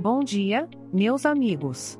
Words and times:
Bom 0.00 0.24
dia, 0.24 0.68
meus 0.92 1.24
amigos. 1.24 1.96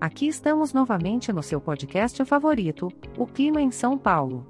Aqui 0.00 0.28
estamos 0.28 0.72
novamente 0.72 1.32
no 1.32 1.42
seu 1.42 1.60
podcast 1.60 2.24
favorito, 2.24 2.88
O 3.18 3.26
Clima 3.26 3.60
em 3.60 3.72
São 3.72 3.98
Paulo. 3.98 4.46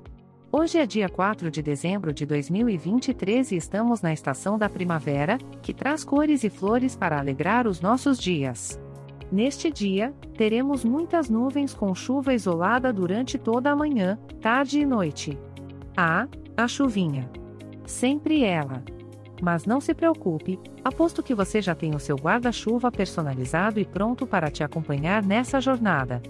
Hoje 0.52 0.76
é 0.76 0.84
dia 0.84 1.08
4 1.08 1.50
de 1.50 1.62
dezembro 1.62 2.12
de 2.12 2.26
2023 2.26 3.52
e 3.52 3.56
estamos 3.56 4.02
na 4.02 4.12
estação 4.12 4.58
da 4.58 4.68
primavera, 4.68 5.38
que 5.62 5.72
traz 5.72 6.04
cores 6.04 6.44
e 6.44 6.50
flores 6.50 6.94
para 6.94 7.18
alegrar 7.18 7.66
os 7.66 7.80
nossos 7.80 8.18
dias. 8.18 8.78
Neste 9.32 9.70
dia, 9.70 10.14
teremos 10.36 10.84
muitas 10.84 11.30
nuvens 11.30 11.72
com 11.72 11.94
chuva 11.94 12.34
isolada 12.34 12.92
durante 12.92 13.38
toda 13.38 13.70
a 13.70 13.76
manhã, 13.76 14.18
tarde 14.38 14.80
e 14.80 14.86
noite. 14.86 15.38
Ah, 15.96 16.28
a 16.54 16.68
chuvinha. 16.68 17.30
Sempre 17.86 18.44
ela. 18.44 18.84
Mas 19.42 19.66
não 19.66 19.80
se 19.80 19.92
preocupe, 19.92 20.56
aposto 20.84 21.20
que 21.20 21.34
você 21.34 21.60
já 21.60 21.74
tem 21.74 21.96
o 21.96 21.98
seu 21.98 22.14
guarda-chuva 22.14 22.92
personalizado 22.92 23.80
e 23.80 23.84
pronto 23.84 24.24
para 24.24 24.48
te 24.48 24.62
acompanhar 24.62 25.20
nessa 25.20 25.60
jornada. 25.60 26.22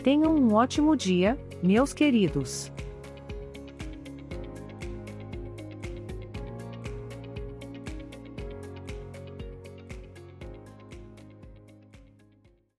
Tenham 0.04 0.36
um 0.36 0.54
ótimo 0.54 0.96
dia, 0.96 1.38
meus 1.64 1.94
queridos. 1.94 2.72